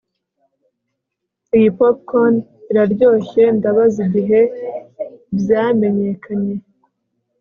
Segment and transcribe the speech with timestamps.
[1.57, 2.35] Iyi popcorn
[2.71, 4.39] iraryoshye Ndabaza igihe
[5.37, 6.55] byamenyekanye